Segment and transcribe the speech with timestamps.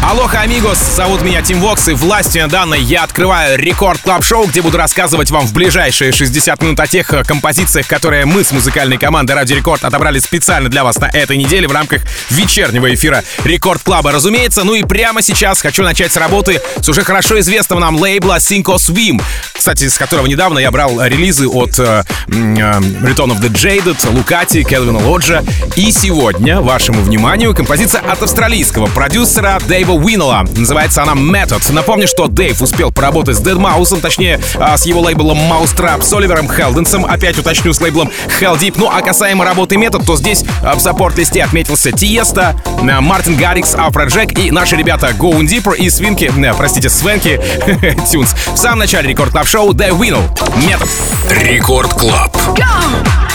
[0.00, 0.78] Aloha, amigos!
[0.78, 5.30] Зовут меня Тим Вокс, и властью данной я открываю Record Club Show, где буду рассказывать
[5.30, 9.54] вам в ближайшие 60 минут о тех э, композициях, которые мы с музыкальной командой Ради
[9.54, 14.62] Рекорд отобрали специально для вас на этой неделе в рамках вечернего эфира Record Club'а, разумеется.
[14.62, 18.76] Ну и прямо сейчас хочу начать с работы с уже хорошо известного нам лейбла Synco
[18.76, 19.20] Swim,
[19.52, 24.62] кстати, с которого недавно я брал релизы от э, э, Return of the Jaded, Лукати,
[24.62, 25.42] Келвина Лоджа.
[25.74, 30.44] И сегодня вашему вниманию композиция от австралийского продюсера Дэйва Дэйва Уиннелла.
[30.54, 31.72] Называется она Method.
[31.72, 36.48] Напомню, что Дэйв успел поработать с Deadmau5, точнее, а, с его лейблом Mousetrap, с Оливером
[36.48, 38.74] Хелденсом, опять уточню, с лейблом Hell Deep.
[38.76, 43.74] Ну, а касаемо работы Method, то здесь а, в саппорт-листе отметился Тиеста, а, Мартин Гаррикс,
[43.74, 47.40] Афра Джек и наши ребята Going Deeper и Свинки, простите, Swanky
[48.10, 48.34] Tunes.
[48.52, 50.22] В самом начале Record Club Show Dave Winnel.
[50.66, 50.88] Method.
[51.30, 52.36] Record Club.
[52.54, 53.27] Go!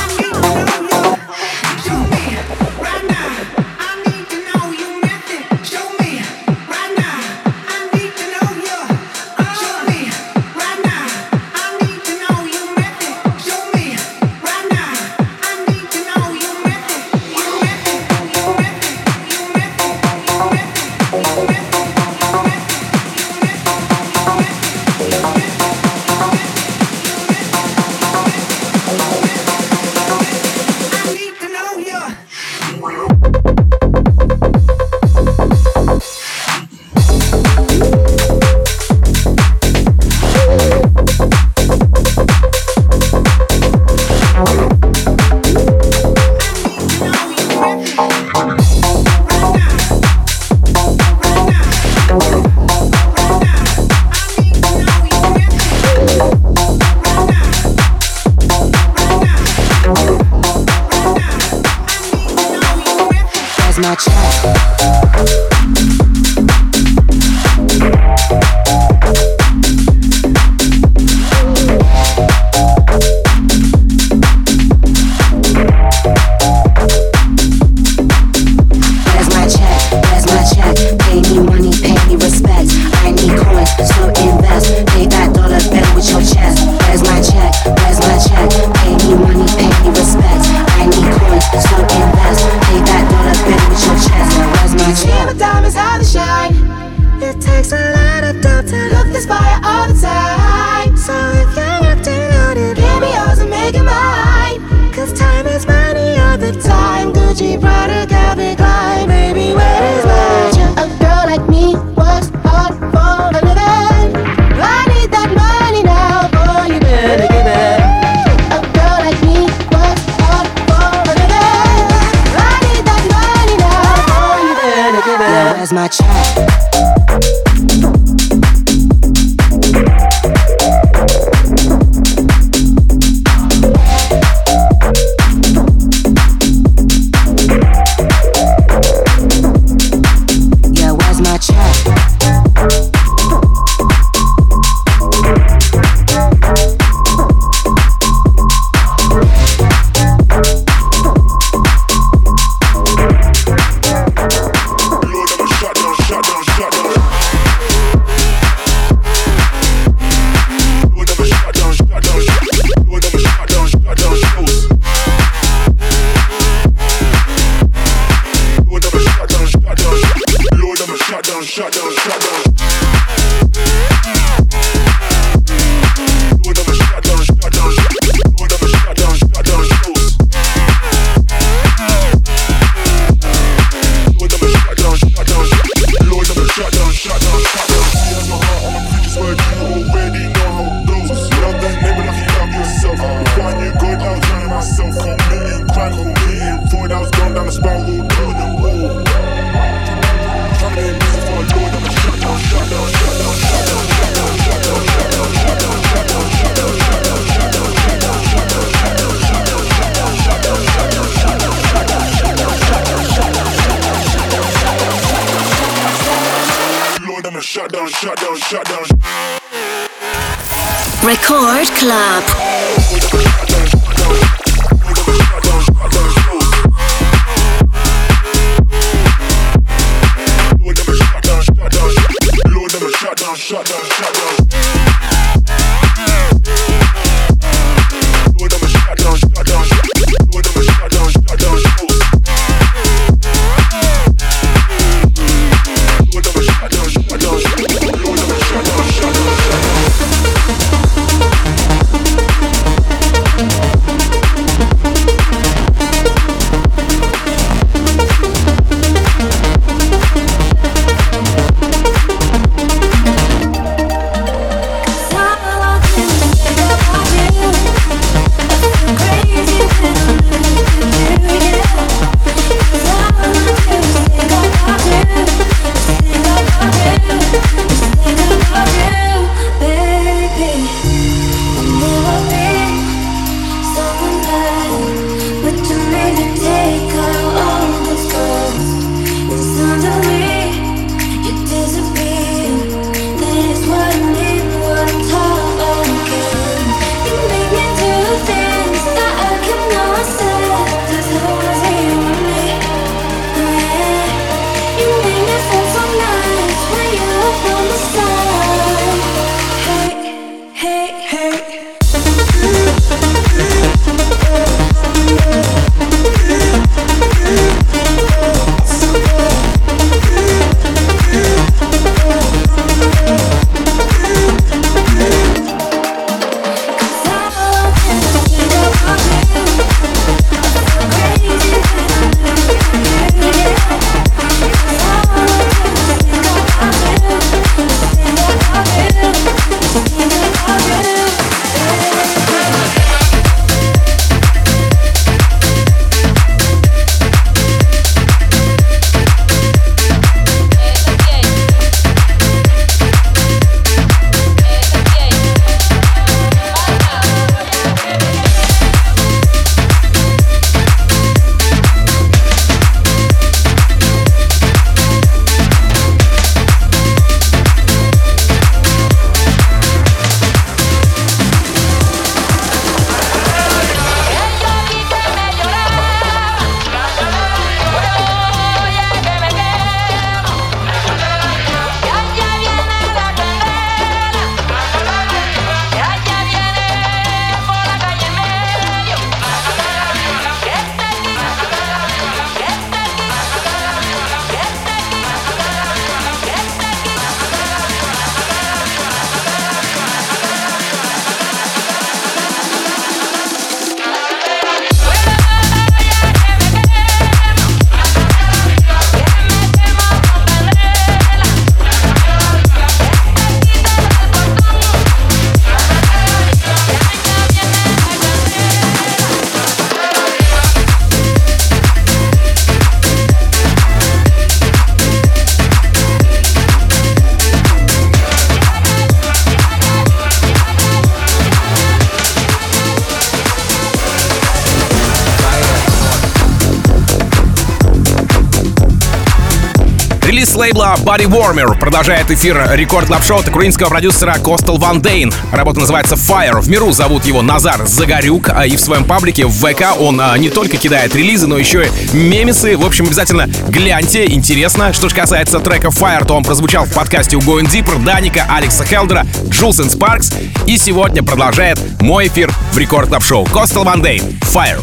[440.74, 445.14] Лейбла Body Warmer продолжает эфир Record Club Show от украинского продюсера Костел Ван Дейн.
[445.32, 446.40] Работа называется Fire.
[446.40, 450.18] В миру зовут его Назар Загорюк, а и в своем паблике в ВК он а,
[450.18, 452.58] не только кидает релизы, но еще и мемесы.
[452.58, 454.74] В общем, обязательно гляньте, интересно.
[454.74, 458.66] Что же касается трека Fire, то он прозвучал в подкасте у Going Deeper, Даника, Алекса
[458.66, 460.12] Хелдера, Джулс Спаркс.
[460.46, 464.04] И сегодня продолжает мой эфир в Record Club Show Костел Ван Дейн.
[464.22, 464.62] Fire.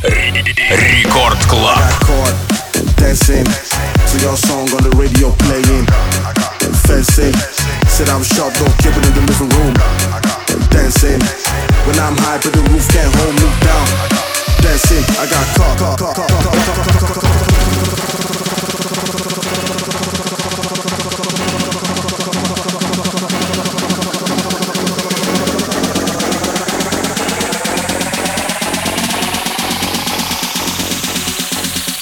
[0.70, 1.78] Record Club.
[3.00, 5.99] dancing to your song on the radio playing.
[7.00, 7.32] Fencing,
[7.88, 9.72] said I'm sharp, don't keep it in the living room.
[10.68, 11.18] Dancing,
[11.86, 13.88] when I'm high, but the roof can't hold me down.
[14.60, 15.78] Dancing, I got caught.
[15.78, 16.44] caught, caught, caught, caught,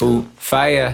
[0.01, 0.93] caught, Ooh, fire.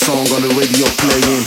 [0.00, 1.44] Song on the radio playing.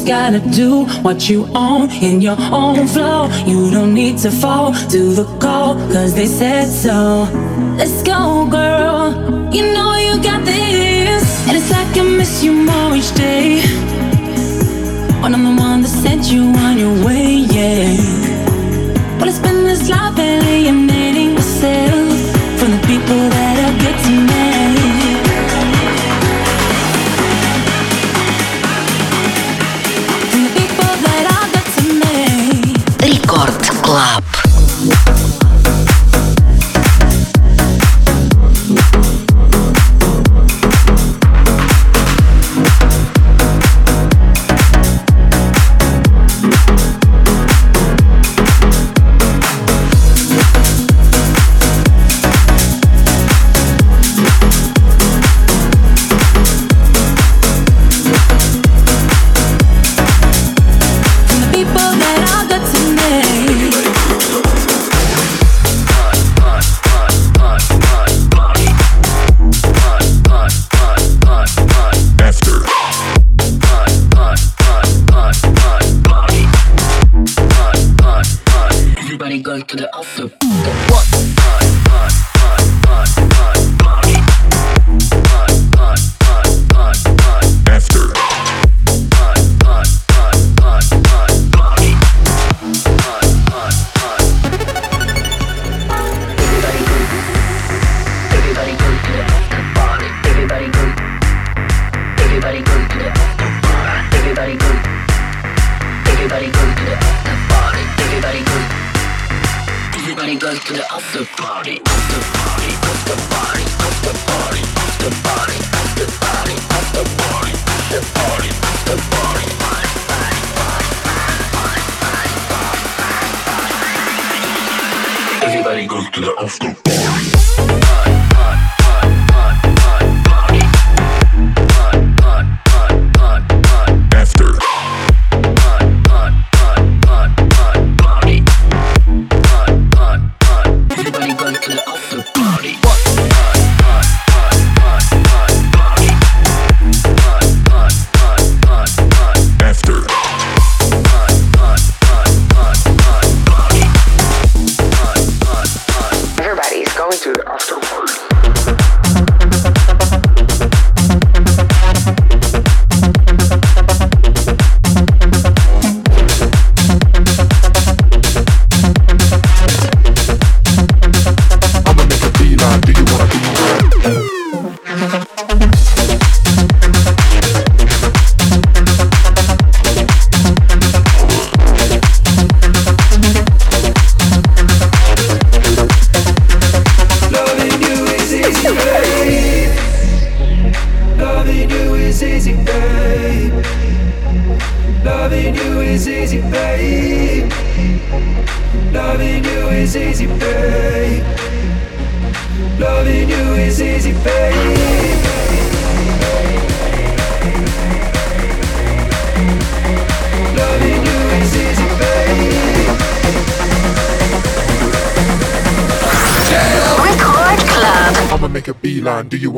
[0.00, 3.28] Just gotta do what you own in your own flow.
[3.46, 7.28] You don't need to fall to the call, cause they said so.
[7.76, 9.12] Let's go, girl.
[9.52, 11.48] You know you got this.
[11.48, 13.60] And it's like I miss you more each day.
[15.20, 18.09] When I'm the one that sent you on your way, yeah.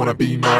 [0.02, 0.51] Wanna be mine?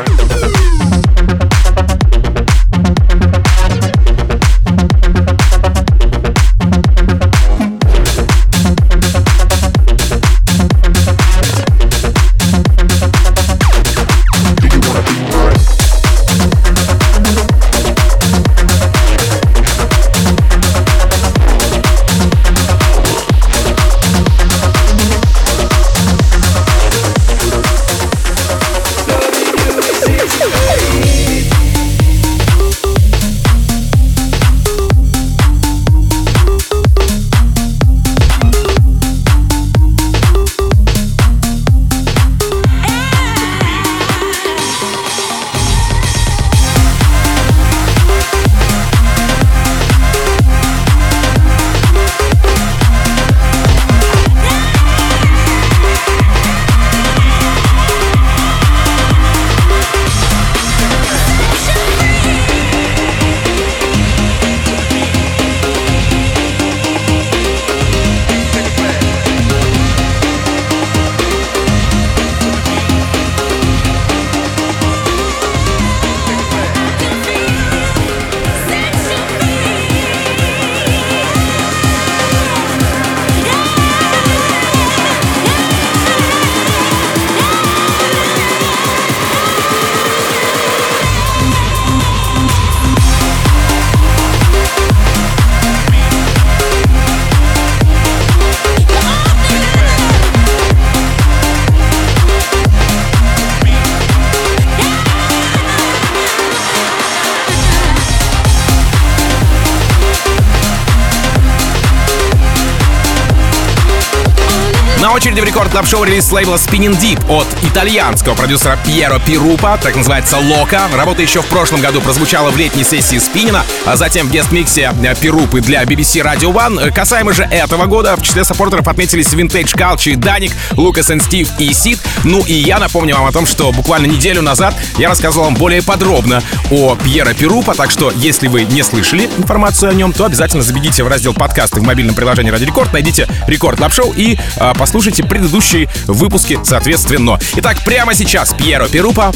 [115.72, 119.96] Очереди в Record Club Show релиз лейбла Spinnin' Deep от итальянского продюсера Пьеро Пирупа, так
[119.96, 120.82] называется Loca.
[120.94, 125.61] Работа еще в прошлом году прозвучала в летней сессии Спинина, а затем в guest-миксе Пирупы
[125.61, 126.92] для BBC Radio One.
[126.92, 131.72] Касаемо же этого года, в числе саппортеров отметились Vintage Culture, Даник, Лукас и Стив и
[131.72, 131.98] Сид.
[132.24, 135.82] Ну и я напомню вам о том, что буквально неделю назад я рассказывал вам более
[135.82, 140.62] подробно о Пьеро Пирупа, так что если вы не слышали информацию о нем, то обязательно
[140.62, 144.72] забегите в раздел подкасты в мобильном приложении Ради Рекорд, найдите Record Club Show и э,
[144.78, 145.28] послушайте послушайте
[145.62, 147.38] предыдущие выпуски соответственно.
[147.57, 149.33] Итак, прямо сейчас Пьеро Перупа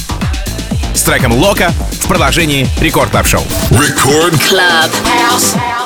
[0.94, 3.42] с треком Loca в продолжении Record Club Show.
[3.70, 4.90] Record Club.
[5.38, 5.85] see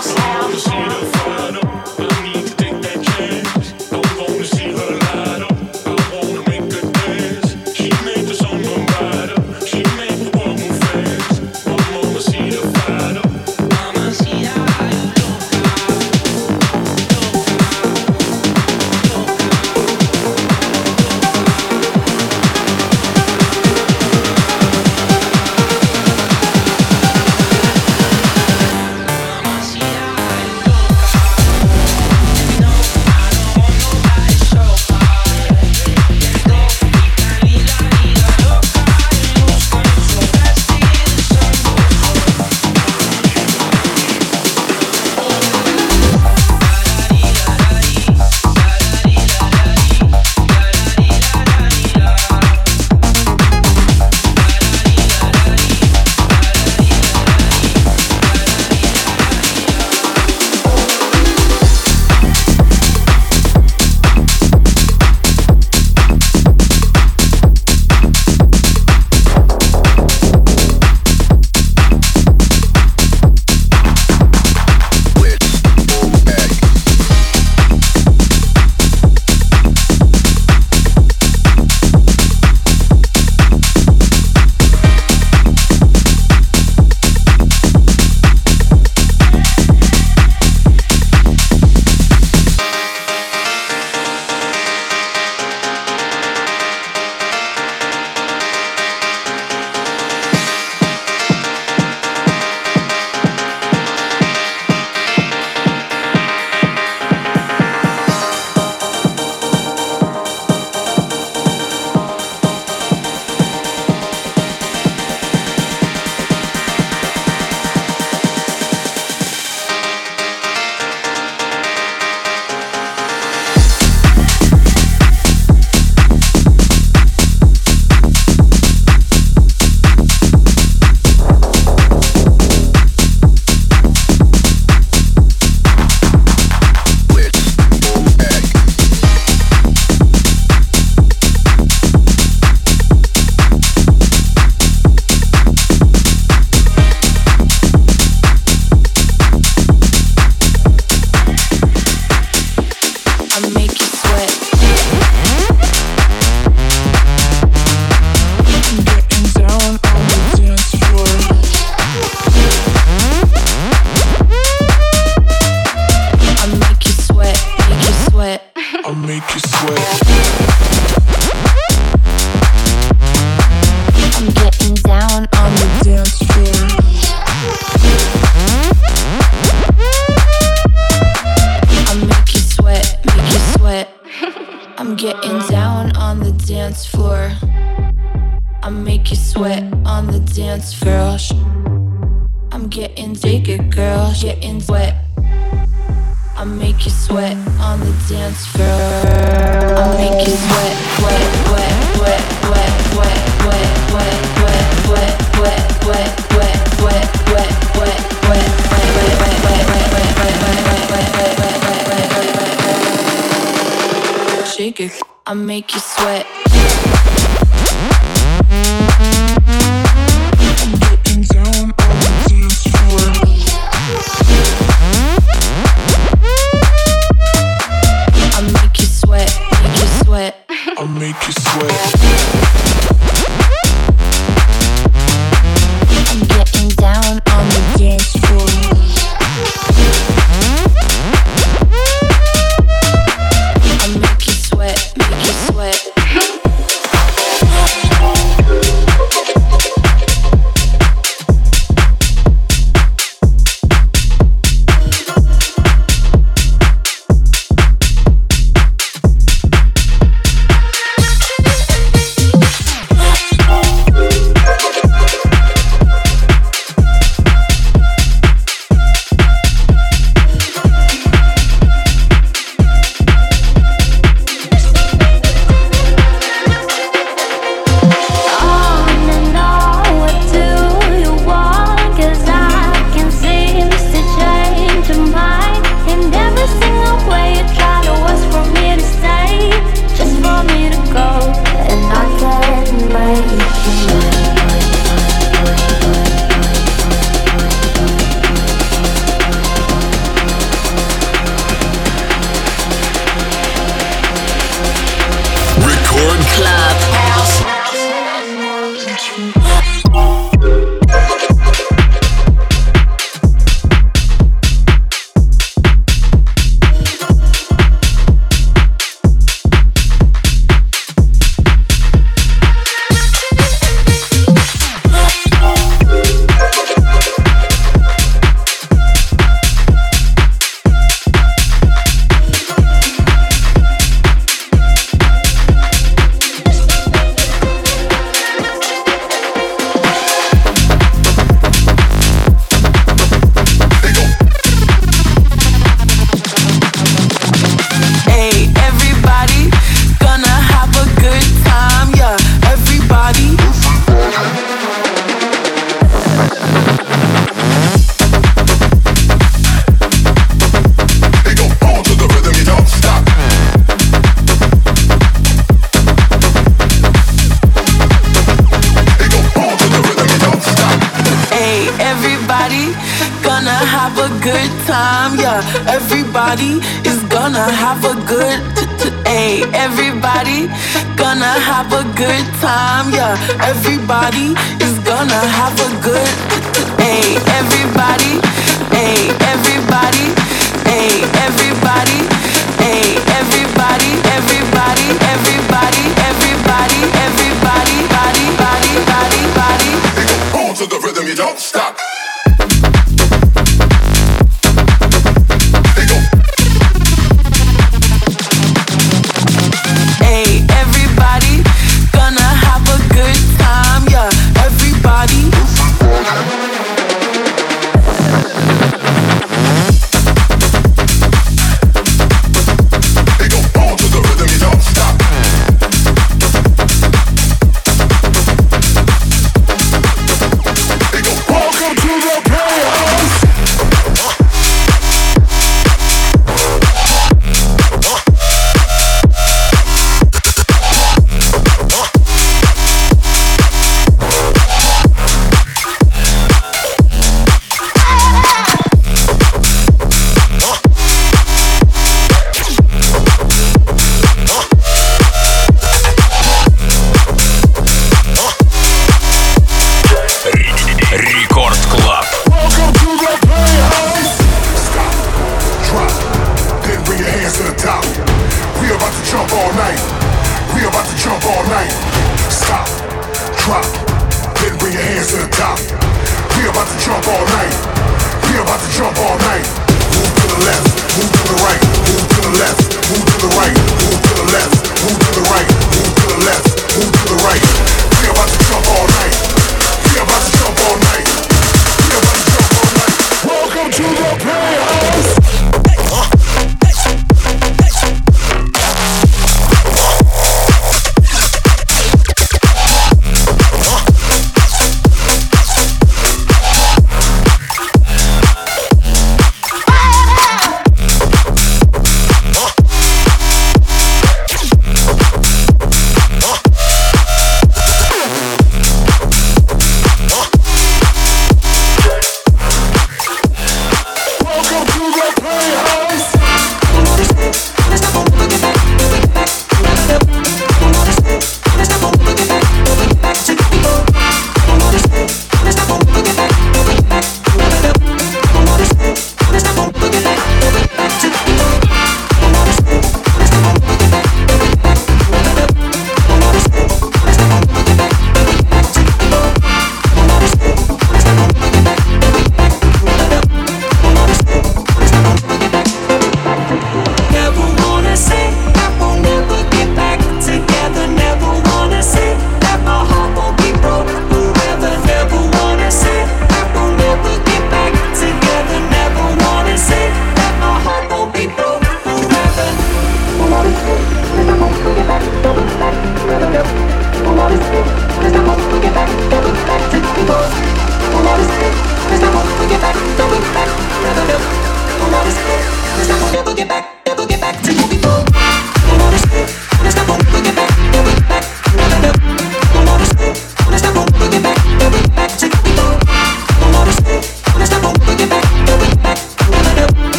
[215.27, 216.27] I make you sweat.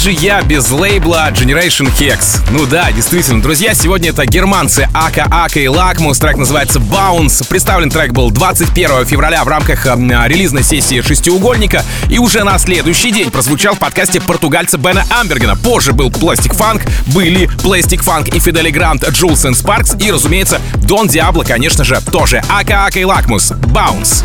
[0.00, 2.40] Же я без лейбла Generation Hex?
[2.50, 6.18] Ну да, действительно, друзья, сегодня это германцы Ака Ака и Лакмус.
[6.18, 7.46] Трек называется Bounce.
[7.46, 9.94] Представлен трек был 21 февраля в рамках э,
[10.26, 11.84] релизной сессии «Шестиугольника».
[12.08, 15.56] И уже на следующий день прозвучал в подкасте португальца Бена Амбергена.
[15.56, 19.96] Позже был Plastic Funk, были Plastic Funk и Фидели Грант, Джулс и Спаркс.
[19.98, 22.42] И, разумеется, Дон Диабло, конечно же, тоже.
[22.48, 23.50] Ака Ака и Лакмус.
[23.50, 24.24] Bounce.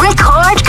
[0.00, 0.62] Record.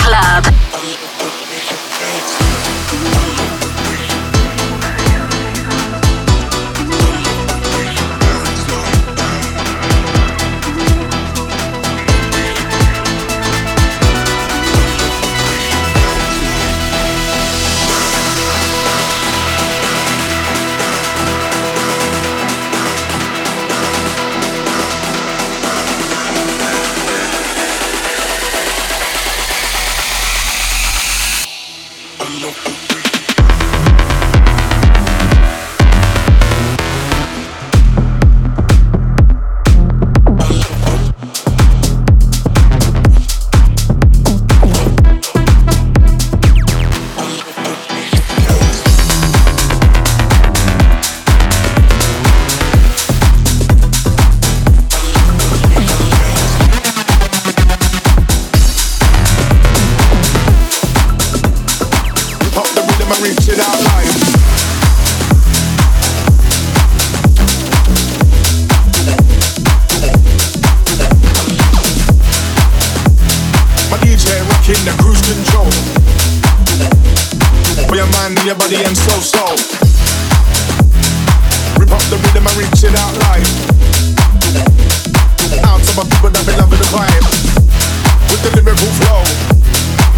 [88.64, 89.22] Lyrical flow.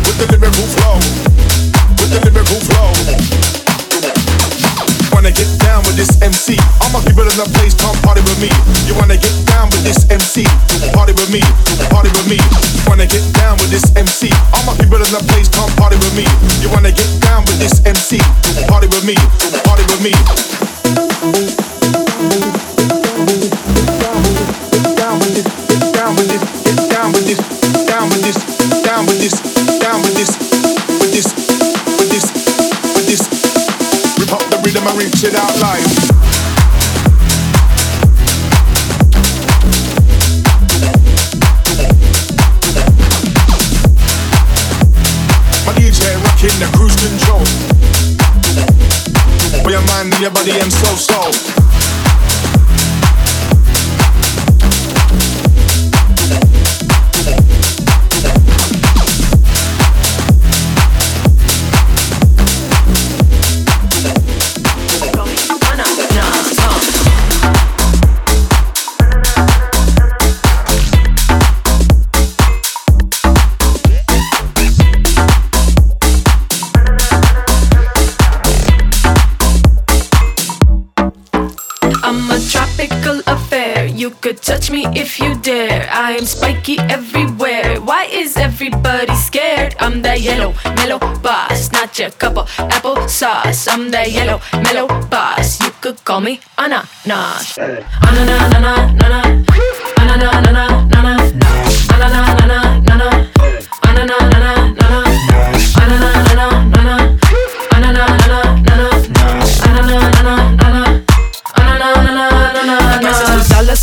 [0.05, 0.95] With the lyrical flow.
[1.99, 3.64] With the lyrical flow.
[5.15, 6.59] Wanna get down with this MC?
[6.83, 8.51] All my people in the place come party with me.
[8.83, 10.43] You wanna get down with this MC?
[10.91, 11.39] Party with me,
[11.87, 12.35] party with me.
[12.35, 14.27] You Wanna get down with this MC?
[14.51, 16.27] All my people in the place come party with me.
[16.59, 18.19] You wanna get down with this MC?
[18.67, 19.15] Party with me,
[19.63, 21.64] party with me.
[35.33, 36.04] out life.
[85.41, 85.87] Dare.
[85.91, 87.81] I am spiky everywhere.
[87.81, 89.75] Why is everybody scared?
[89.79, 93.67] I'm that yellow, mellow boss, not your cup of apple sauce.
[93.67, 95.61] I'm that yellow, mellow boss.
[95.61, 97.57] You could call me ananas.
[97.57, 97.85] Ananas,
[98.55, 99.45] ananas, ananas.
[99.97, 100.74] Ananas, ananas, ananas.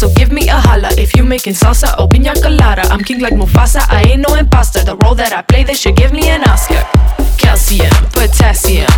[0.02, 2.82] So give me a holla if you making salsa or pina colada.
[2.90, 4.82] I'm king like Mufasa, I ain't no imposter.
[4.82, 6.82] The role that I play, they should give me an Oscar.
[7.38, 8.90] Calcium, potassium,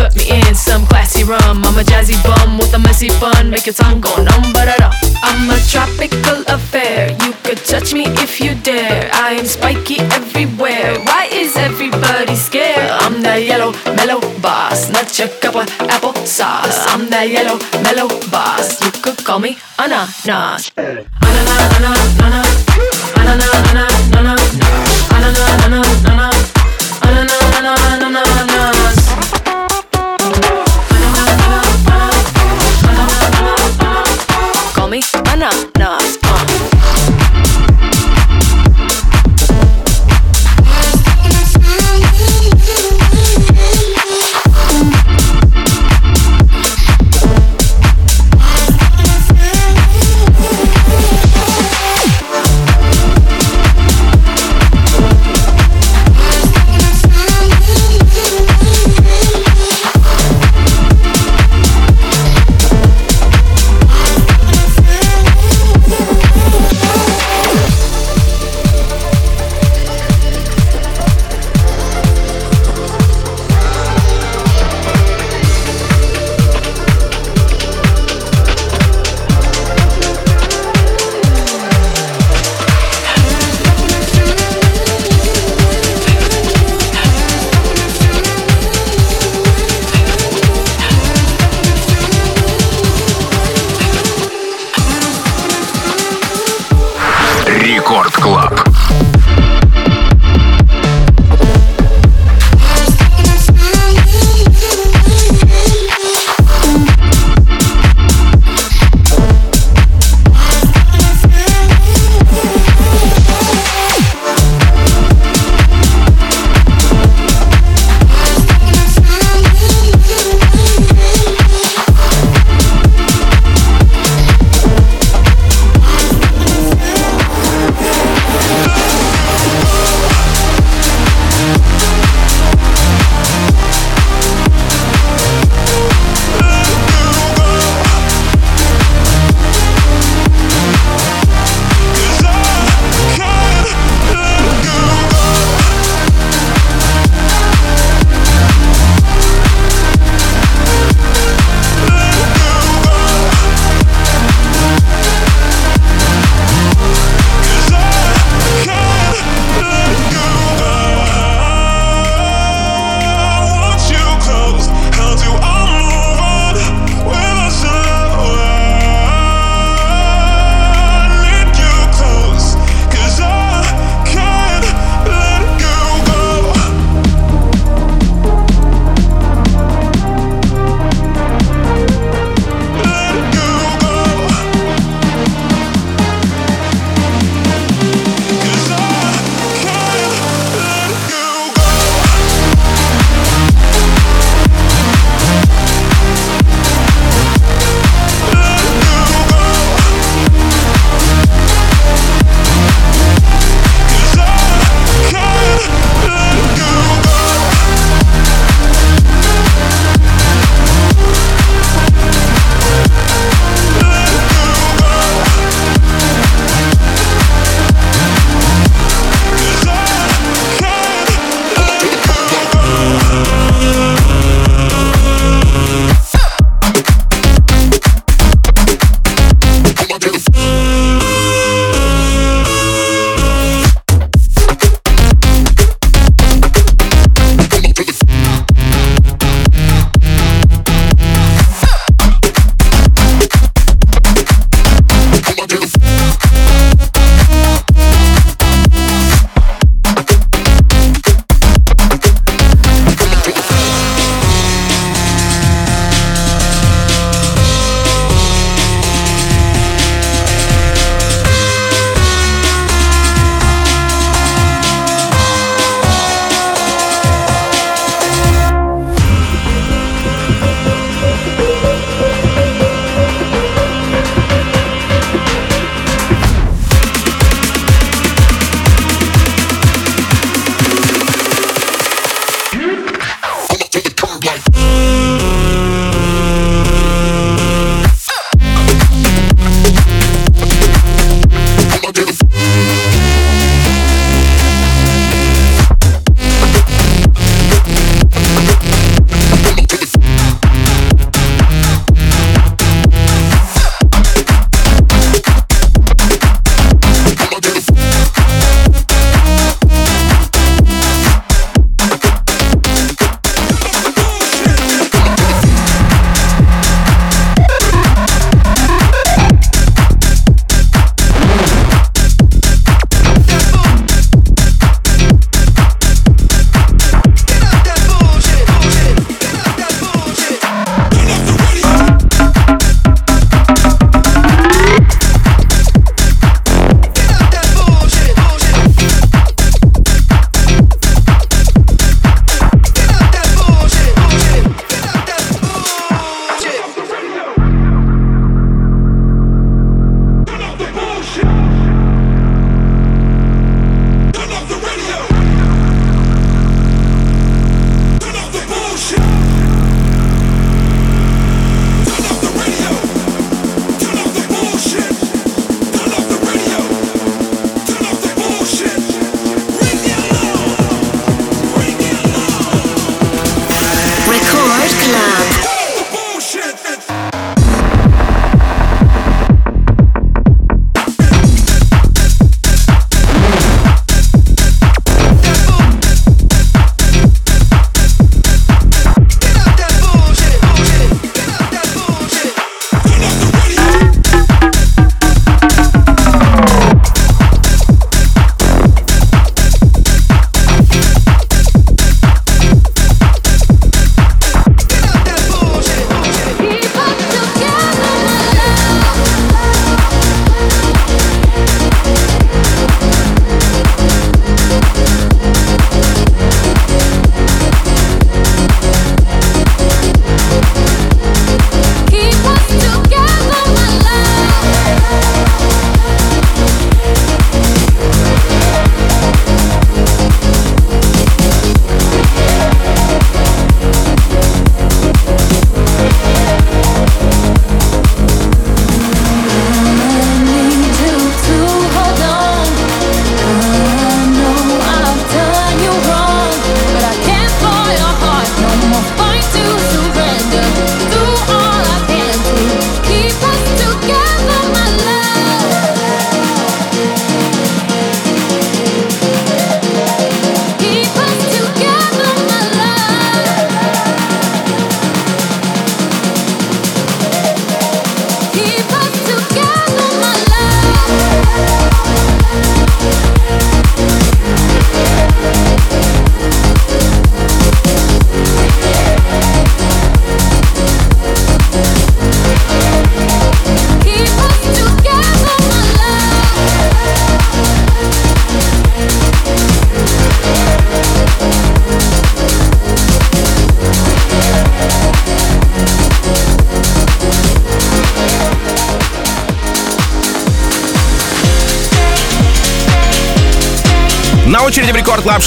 [0.00, 1.56] put me in some classy rum.
[1.66, 4.68] I'm a jazzy bum with a messy bun, make your tongue go numb, but
[5.28, 7.12] I'm a tropical affair.
[7.22, 9.10] You could touch me if you dare.
[9.12, 10.98] I am spiky everywhere.
[11.04, 12.90] Why is everybody scared?
[13.04, 16.78] I'm that yellow, mellow boss, not your cup of apple sauce.
[16.92, 18.80] I'm that yellow, mellow boss.
[18.82, 20.72] You could call me ananas.
[20.76, 21.10] Ananas,
[21.76, 22.50] ananas, ananas.
[23.20, 24.44] Ananas, ananas, ananas.
[25.16, 26.38] Ananas, ananas, ananas.
[27.02, 28.39] Ananas, ananas, ananas.
[34.90, 36.29] me, I'm not, nah.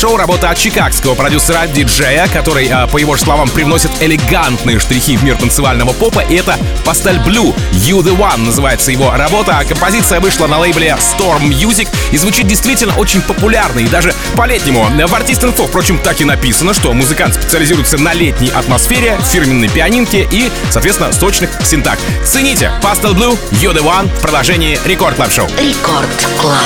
[0.03, 5.23] Шоу работа от чикагского продюсера-диджея, который, а, по его же словам, привносит элегантные штрихи в
[5.23, 6.19] мир танцевального попа.
[6.19, 9.57] И это Pastel Blue You The One называется его работа.
[9.57, 14.89] А композиция вышла на лейбле Storm Music и звучит действительно очень популярно и даже по-летнему.
[15.07, 20.27] В artist info, впрочем, так и написано, что музыкант специализируется на летней атмосфере, фирменной пианинке
[20.29, 21.97] и, соответственно, сочных синтах.
[22.25, 25.47] Цените Pastel Blue You The One в продолжении Record Club Show.
[25.57, 26.09] Рекорд
[26.41, 26.59] Клаб.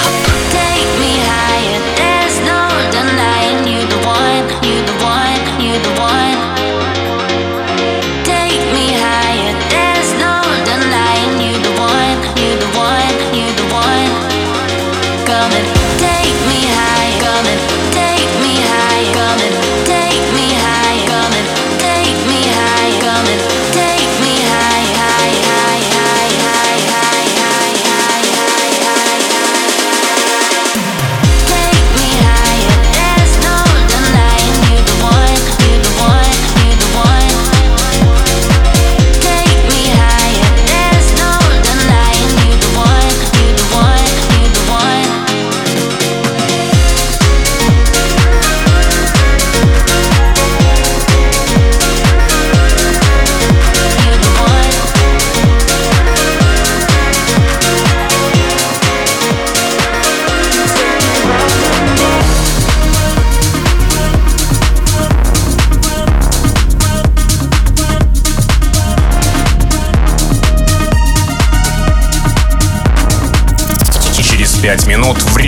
[0.52, 1.17] Take me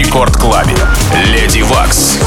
[0.09, 0.75] Рекорд Клабе.
[1.25, 2.17] Леди Вакс.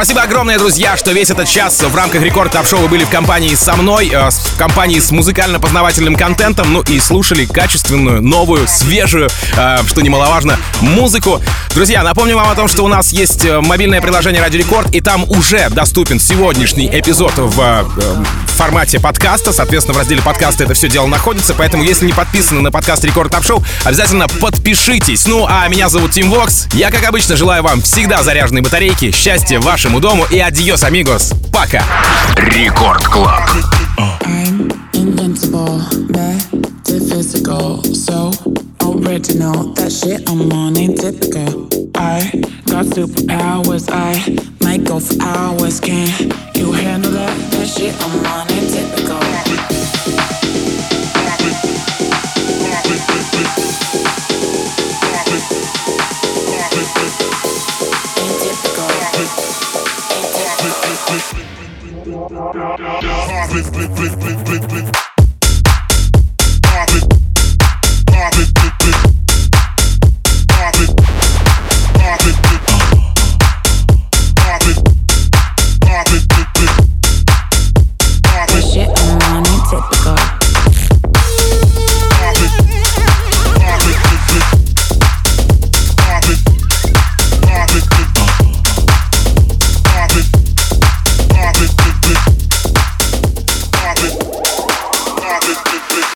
[0.00, 3.10] Спасибо огромное, друзья, что весь этот час в рамках Record Club Show вы были в
[3.10, 9.28] компании со мной, э, в компании с музыкально-познавательным контентом, ну и слушали качественную, новую, свежую,
[9.58, 11.42] э, что немаловажно, музыку.
[11.74, 15.02] Друзья, напомню вам о том, что у нас есть э, мобильное приложение Радио Рекорд, и
[15.02, 19.54] там уже доступен сегодняшний эпизод в формате подкаста.
[19.54, 23.32] Соответственно, в разделе подкаста это все дело находится, поэтому если не подписаны на подкаст Record
[23.32, 25.26] Club Show, обязательно подпишитесь.
[25.26, 26.68] Ну, а меня зовут Tim Vox.
[26.74, 31.32] Я, как обычно, желаю вам всегда заряженной батарейки, счастья вашему дому и adiós, amigos.
[31.50, 31.82] Пока!
[32.36, 33.48] Рекорд Клаб.
[34.26, 35.80] I'm invincible,
[36.10, 36.42] back
[36.84, 38.30] to physical, so
[38.82, 39.72] original.
[39.72, 41.66] That shit I'm on ain't typical.
[41.94, 42.30] I
[42.66, 45.80] got superpowers, I might go for hours.
[45.80, 46.08] Can
[46.54, 47.29] you handle that?
[47.66, 49.20] she on money, typical.
[63.50, 65.09] Blip, blip.